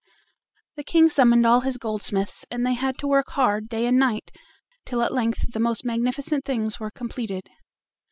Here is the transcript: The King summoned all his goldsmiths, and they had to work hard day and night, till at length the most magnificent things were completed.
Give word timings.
The 0.77 0.83
King 0.83 1.11
summoned 1.11 1.45
all 1.45 1.61
his 1.61 1.77
goldsmiths, 1.77 2.43
and 2.49 2.65
they 2.65 2.73
had 2.73 2.97
to 2.97 3.07
work 3.07 3.29
hard 3.33 3.69
day 3.69 3.85
and 3.85 3.99
night, 3.99 4.31
till 4.83 5.03
at 5.03 5.13
length 5.13 5.53
the 5.53 5.59
most 5.59 5.85
magnificent 5.85 6.43
things 6.43 6.79
were 6.79 6.89
completed. 6.89 7.47